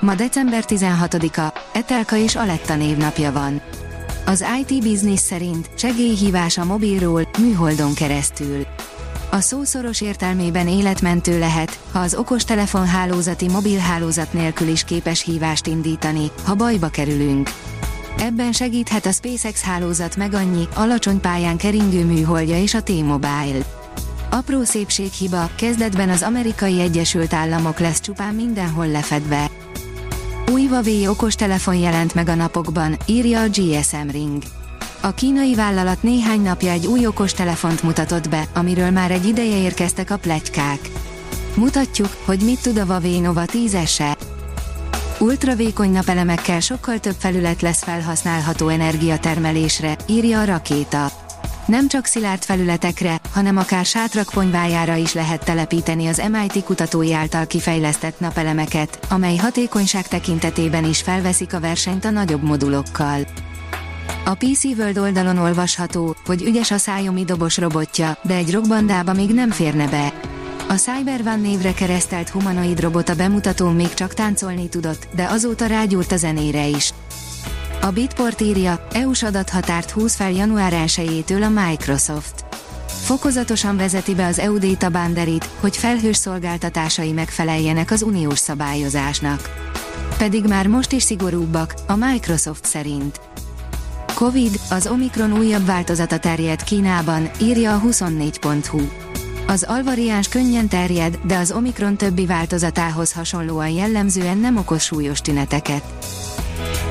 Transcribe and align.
Ma 0.00 0.14
december 0.14 0.64
16-a, 0.66 1.60
Etelka 1.72 2.16
és 2.16 2.36
Aletta 2.36 2.76
névnapja 2.76 3.32
van. 3.32 3.60
Az 4.26 4.44
IT 4.60 4.82
Business 4.82 5.20
szerint 5.20 5.70
segélyhívás 5.76 6.58
a 6.58 6.64
mobilról, 6.64 7.28
műholdon 7.38 7.94
keresztül. 7.94 8.66
A 9.30 9.40
szószoros 9.40 10.00
értelmében 10.00 10.68
életmentő 10.68 11.38
lehet, 11.38 11.78
ha 11.92 11.98
az 11.98 12.14
okostelefon 12.14 12.86
hálózati 12.86 13.48
mobilhálózat 13.48 14.32
nélkül 14.32 14.68
is 14.68 14.84
képes 14.84 15.22
hívást 15.22 15.66
indítani, 15.66 16.30
ha 16.44 16.54
bajba 16.54 16.88
kerülünk. 16.88 17.50
Ebben 18.18 18.52
segíthet 18.52 19.06
a 19.06 19.12
SpaceX 19.12 19.62
hálózat 19.62 20.16
meg 20.16 20.34
annyi, 20.34 20.68
alacsony 20.74 21.20
pályán 21.20 21.56
keringő 21.56 22.04
műholdja 22.04 22.58
és 22.58 22.74
a 22.74 22.82
T-Mobile. 22.82 23.64
Apró 24.30 24.62
szépséghiba, 24.62 25.50
kezdetben 25.56 26.08
az 26.08 26.22
amerikai 26.22 26.80
Egyesült 26.80 27.32
Államok 27.32 27.78
lesz 27.78 28.00
csupán 28.00 28.34
mindenhol 28.34 28.88
lefedve. 28.88 29.50
Új 30.52 30.66
Huawei 30.66 31.06
okostelefon 31.06 31.74
jelent 31.74 32.14
meg 32.14 32.28
a 32.28 32.34
napokban, 32.34 32.96
írja 33.06 33.40
a 33.40 33.48
GSM 33.48 34.08
Ring. 34.10 34.42
A 35.00 35.14
kínai 35.14 35.54
vállalat 35.54 36.02
néhány 36.02 36.40
napja 36.40 36.70
egy 36.70 36.86
új 36.86 37.06
okostelefont 37.06 37.82
mutatott 37.82 38.28
be, 38.28 38.48
amiről 38.54 38.90
már 38.90 39.10
egy 39.10 39.26
ideje 39.26 39.56
érkeztek 39.56 40.10
a 40.10 40.16
pletykák. 40.16 40.78
Mutatjuk, 41.54 42.16
hogy 42.24 42.40
mit 42.40 42.62
tud 42.62 42.76
a 42.76 42.84
Huawei 42.84 43.18
Nova 43.18 43.42
10-ese. 43.46 44.16
Ultravékony 45.18 45.90
napelemekkel 45.90 46.60
sokkal 46.60 46.98
több 46.98 47.16
felület 47.18 47.62
lesz 47.62 47.82
felhasználható 47.82 48.68
energiatermelésre, 48.68 49.96
írja 50.06 50.40
a 50.40 50.44
rakéta. 50.44 51.25
Nem 51.66 51.88
csak 51.88 52.04
szilárd 52.04 52.42
felületekre, 52.42 53.20
hanem 53.32 53.56
akár 53.56 53.84
sátrak 53.84 54.28
ponyvájára 54.30 54.94
is 54.94 55.12
lehet 55.12 55.44
telepíteni 55.44 56.06
az 56.06 56.22
MIT 56.30 56.64
kutatói 56.64 57.12
által 57.12 57.46
kifejlesztett 57.46 58.20
napelemeket, 58.20 58.98
amely 59.10 59.36
hatékonyság 59.36 60.08
tekintetében 60.08 60.84
is 60.84 61.02
felveszik 61.02 61.54
a 61.54 61.60
versenyt 61.60 62.04
a 62.04 62.10
nagyobb 62.10 62.42
modulokkal. 62.42 63.20
A 64.24 64.34
PC 64.34 64.64
World 64.64 64.98
oldalon 64.98 65.38
olvasható, 65.38 66.16
hogy 66.26 66.42
ügyes 66.42 66.70
a 66.70 66.78
szájomi 66.78 67.24
dobos 67.24 67.56
robotja, 67.56 68.18
de 68.22 68.34
egy 68.34 68.52
rockbandába 68.52 69.12
még 69.12 69.30
nem 69.30 69.50
férne 69.50 69.88
be. 69.88 70.12
A 70.68 70.74
Cybervan 70.74 71.40
névre 71.40 71.72
keresztelt 71.72 72.28
humanoid 72.28 72.80
robot 72.80 73.08
a 73.08 73.14
bemutatón 73.14 73.74
még 73.74 73.94
csak 73.94 74.14
táncolni 74.14 74.68
tudott, 74.68 75.08
de 75.14 75.24
azóta 75.24 75.66
rágyúrt 75.66 76.12
a 76.12 76.16
zenére 76.16 76.66
is. 76.66 76.92
A 77.86 77.90
Bitport 77.90 78.40
írja, 78.40 78.86
EU-s 78.92 79.22
adathatárt 79.22 79.90
húz 79.90 80.14
fel 80.14 80.30
január 80.30 80.72
1-től 80.86 81.42
a 81.42 81.66
Microsoft. 81.66 82.44
Fokozatosan 82.86 83.76
vezeti 83.76 84.14
be 84.14 84.26
az 84.26 84.38
EU 84.38 84.58
Data 84.58 84.90
Boundary-t, 84.90 85.48
hogy 85.60 85.76
felhős 85.76 86.16
szolgáltatásai 86.16 87.12
megfeleljenek 87.12 87.90
az 87.90 88.02
uniós 88.02 88.38
szabályozásnak. 88.38 89.50
Pedig 90.18 90.44
már 90.44 90.66
most 90.66 90.92
is 90.92 91.02
szigorúbbak, 91.02 91.74
a 91.86 91.96
Microsoft 91.96 92.64
szerint. 92.64 93.20
Covid, 94.14 94.60
az 94.70 94.86
Omikron 94.86 95.32
újabb 95.32 95.66
változata 95.66 96.18
terjed 96.18 96.64
Kínában, 96.64 97.30
írja 97.40 97.74
a 97.74 97.80
24.hu. 97.80 98.80
Az 99.46 99.62
alvariáns 99.68 100.28
könnyen 100.28 100.68
terjed, 100.68 101.18
de 101.26 101.36
az 101.36 101.52
Omikron 101.52 101.96
többi 101.96 102.26
változatához 102.26 103.12
hasonlóan 103.12 103.68
jellemzően 103.68 104.38
nem 104.38 104.56
okoz 104.56 104.82
súlyos 104.82 105.20
tüneteket. 105.20 105.82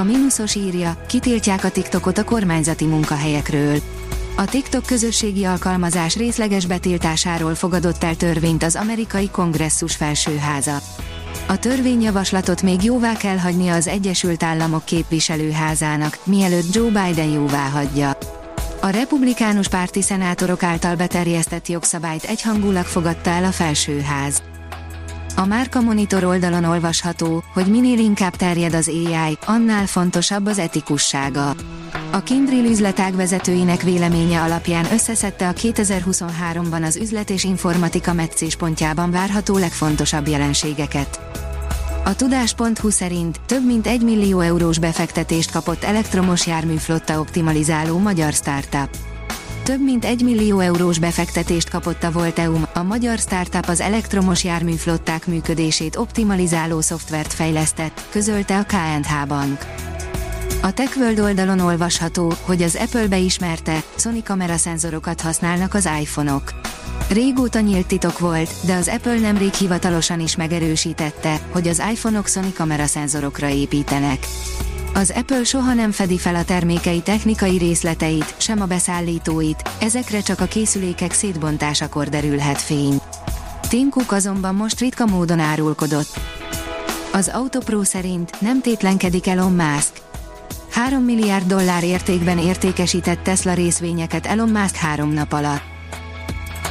A 0.00 0.02
mínuszos 0.02 0.54
írja, 0.54 0.96
kitiltják 1.08 1.64
a 1.64 1.70
TikTokot 1.70 2.18
a 2.18 2.24
kormányzati 2.24 2.84
munkahelyekről. 2.84 3.78
A 4.36 4.44
TikTok 4.44 4.86
közösségi 4.86 5.44
alkalmazás 5.44 6.16
részleges 6.16 6.66
betiltásáról 6.66 7.54
fogadott 7.54 8.04
el 8.04 8.16
törvényt 8.16 8.62
az 8.62 8.76
amerikai 8.76 9.30
kongresszus 9.30 9.96
felsőháza. 9.96 10.80
A 11.48 11.58
törvényjavaslatot 11.58 12.62
még 12.62 12.82
jóvá 12.82 13.16
kell 13.16 13.36
hagynia 13.36 13.74
az 13.74 13.86
Egyesült 13.86 14.42
Államok 14.42 14.84
képviselőházának, 14.84 16.18
mielőtt 16.24 16.74
Joe 16.74 16.90
Biden 16.90 17.28
jóvá 17.28 17.68
hagyja. 17.68 18.18
A 18.80 18.88
republikánus 18.88 19.68
párti 19.68 20.02
szenátorok 20.02 20.62
által 20.62 20.96
beterjesztett 20.96 21.68
jogszabályt 21.68 22.24
egyhangulag 22.24 22.84
fogadta 22.84 23.30
el 23.30 23.44
a 23.44 23.52
felsőház. 23.52 24.42
A 25.40 25.46
Márka 25.46 25.80
Monitor 25.80 26.24
oldalon 26.24 26.64
olvasható, 26.64 27.42
hogy 27.52 27.66
minél 27.66 27.98
inkább 27.98 28.36
terjed 28.36 28.74
az 28.74 28.88
AI, 28.88 29.38
annál 29.46 29.86
fontosabb 29.86 30.46
az 30.46 30.58
etikussága. 30.58 31.54
A 32.10 32.22
Kindrill 32.22 32.64
üzletág 32.64 33.14
vezetőinek 33.14 33.82
véleménye 33.82 34.40
alapján 34.40 34.92
összeszedte 34.92 35.48
a 35.48 35.52
2023-ban 35.52 36.82
az 36.82 36.96
üzlet 36.96 37.30
és 37.30 37.44
informatika 37.44 38.12
meccéspontjában 38.12 39.10
várható 39.10 39.58
legfontosabb 39.58 40.28
jelenségeket. 40.28 41.20
A 42.04 42.16
tudás.hu 42.16 42.90
szerint 42.90 43.40
több 43.46 43.66
mint 43.66 43.86
1 43.86 44.02
millió 44.02 44.40
eurós 44.40 44.78
befektetést 44.78 45.50
kapott 45.50 45.84
elektromos 45.84 46.46
járműflotta 46.46 47.20
optimalizáló 47.20 47.98
magyar 47.98 48.32
startup. 48.32 49.09
Több 49.62 49.84
mint 49.84 50.04
1 50.04 50.22
millió 50.22 50.58
eurós 50.58 50.98
befektetést 50.98 51.70
kapott 51.70 52.02
a 52.02 52.10
Volteum, 52.10 52.66
a 52.74 52.82
magyar 52.82 53.18
startup 53.18 53.68
az 53.68 53.80
elektromos 53.80 54.44
járműflották 54.44 55.26
működését 55.26 55.96
optimalizáló 55.96 56.80
szoftvert 56.80 57.32
fejlesztett, 57.32 58.02
közölte 58.10 58.58
a 58.58 58.64
KNH 58.64 59.26
Bank. 59.28 59.64
A 60.62 60.72
TechWorld 60.72 61.18
oldalon 61.18 61.60
olvasható, 61.60 62.32
hogy 62.42 62.62
az 62.62 62.76
Apple 62.76 63.08
beismerte, 63.08 63.82
Sony 63.96 64.22
kameraszenzorokat 64.22 65.20
használnak 65.20 65.74
az 65.74 65.88
iPhone-ok. 66.00 66.52
Régóta 67.08 67.60
nyílt 67.60 67.86
titok 67.86 68.18
volt, 68.18 68.50
de 68.66 68.74
az 68.74 68.88
Apple 68.88 69.18
nemrég 69.18 69.52
hivatalosan 69.52 70.20
is 70.20 70.36
megerősítette, 70.36 71.40
hogy 71.50 71.68
az 71.68 71.82
iPhone-ok 71.92 72.28
Sony 72.28 72.52
kameraszenzorokra 72.54 73.48
építenek. 73.48 74.26
Az 74.94 75.12
Apple 75.16 75.44
soha 75.44 75.74
nem 75.74 75.90
fedi 75.90 76.18
fel 76.18 76.34
a 76.34 76.44
termékei 76.44 77.00
technikai 77.00 77.58
részleteit, 77.58 78.34
sem 78.36 78.60
a 78.60 78.66
beszállítóit, 78.66 79.62
ezekre 79.80 80.20
csak 80.20 80.40
a 80.40 80.44
készülékek 80.44 81.12
szétbontásakor 81.12 82.08
derülhet 82.08 82.60
fény. 82.60 83.00
Tim 83.68 83.88
Cook 83.88 84.12
azonban 84.12 84.54
most 84.54 84.80
ritka 84.80 85.06
módon 85.06 85.38
árulkodott. 85.38 86.20
Az 87.12 87.28
Autopro 87.28 87.84
szerint 87.84 88.40
nem 88.40 88.60
tétlenkedik 88.60 89.26
Elon 89.26 89.52
Musk. 89.52 89.92
3 90.70 91.02
milliárd 91.02 91.46
dollár 91.46 91.84
értékben 91.84 92.38
értékesített 92.38 93.22
Tesla 93.22 93.54
részvényeket 93.54 94.26
Elon 94.26 94.48
Musk 94.48 94.74
három 94.74 95.12
nap 95.12 95.32
alatt. 95.32 95.62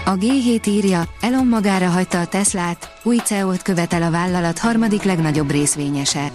A 0.05 0.15
G7 0.15 0.67
írja, 0.67 1.07
Elon 1.21 1.47
magára 1.47 1.89
hagyta 1.89 2.19
a 2.19 2.25
Teslát, 2.25 2.99
új 3.03 3.17
CEO-t 3.17 3.61
követel 3.61 4.03
a 4.03 4.11
vállalat 4.11 4.59
harmadik 4.59 5.03
legnagyobb 5.03 5.51
részvényese. 5.51 6.31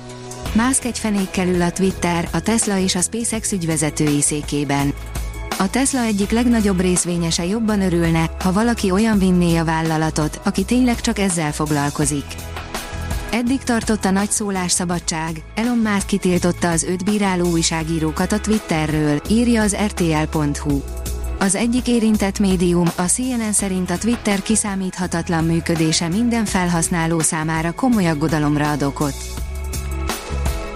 Musk 0.54 0.84
egy 0.84 0.98
fenékkel 0.98 1.48
ül 1.48 1.62
a 1.62 1.70
Twitter, 1.70 2.28
a 2.32 2.40
Tesla 2.40 2.78
és 2.78 2.94
a 2.94 3.00
SpaceX 3.00 3.52
ügyvezetői 3.52 4.20
székében. 4.20 4.94
A 5.58 5.70
Tesla 5.70 6.00
egyik 6.00 6.30
legnagyobb 6.30 6.80
részvényese 6.80 7.44
jobban 7.44 7.80
örülne, 7.80 8.30
ha 8.40 8.52
valaki 8.52 8.90
olyan 8.90 9.18
vinné 9.18 9.56
a 9.56 9.64
vállalatot, 9.64 10.40
aki 10.44 10.64
tényleg 10.64 11.00
csak 11.00 11.18
ezzel 11.18 11.52
foglalkozik. 11.52 12.24
Eddig 13.30 13.62
tartott 13.62 14.04
a 14.04 14.10
nagy 14.10 14.30
szólásszabadság, 14.30 15.42
Elon 15.54 15.78
Musk 15.78 16.06
kitiltotta 16.06 16.70
az 16.70 16.82
őt 16.82 17.04
bíráló 17.04 17.50
újságírókat 17.50 18.32
a 18.32 18.40
Twitterről, 18.40 19.20
írja 19.30 19.62
az 19.62 19.76
rtl.hu. 19.86 20.80
Az 21.38 21.54
egyik 21.54 21.88
érintett 21.88 22.38
médium, 22.38 22.88
a 22.96 23.02
CNN 23.02 23.52
szerint 23.52 23.90
a 23.90 23.98
Twitter 23.98 24.42
kiszámíthatatlan 24.42 25.44
működése 25.44 26.08
minden 26.08 26.44
felhasználó 26.44 27.20
számára 27.20 27.72
komoly 27.72 28.06
aggodalomra 28.08 28.70
ad 28.70 28.82
okot. 28.82 29.33